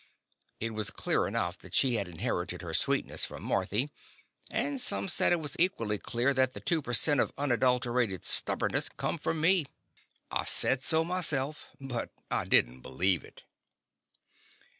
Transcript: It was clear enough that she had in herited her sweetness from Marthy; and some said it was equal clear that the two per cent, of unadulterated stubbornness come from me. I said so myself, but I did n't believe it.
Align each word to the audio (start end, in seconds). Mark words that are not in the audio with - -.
It 0.59 0.73
was 0.73 0.89
clear 0.89 1.27
enough 1.27 1.59
that 1.59 1.75
she 1.75 1.93
had 1.93 2.07
in 2.07 2.17
herited 2.17 2.63
her 2.63 2.73
sweetness 2.73 3.23
from 3.23 3.43
Marthy; 3.43 3.91
and 4.49 4.81
some 4.81 5.07
said 5.07 5.31
it 5.31 5.39
was 5.39 5.55
equal 5.59 5.95
clear 5.99 6.33
that 6.33 6.53
the 6.53 6.59
two 6.59 6.81
per 6.81 6.91
cent, 6.93 7.19
of 7.19 7.31
unadulterated 7.37 8.25
stubbornness 8.25 8.89
come 8.89 9.19
from 9.19 9.39
me. 9.39 9.67
I 10.31 10.45
said 10.45 10.81
so 10.81 11.03
myself, 11.03 11.69
but 11.79 12.09
I 12.31 12.45
did 12.45 12.67
n't 12.67 12.81
believe 12.81 13.23
it. 13.23 13.43